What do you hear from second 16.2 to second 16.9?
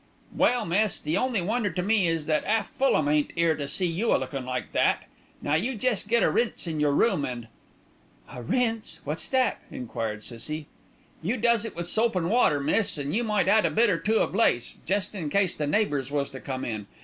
to come in.